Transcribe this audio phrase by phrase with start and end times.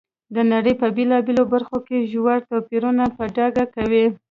[0.35, 4.05] د نړۍ په بېلابېلو برخو کې ژور توپیرونه په ډاګه کوي.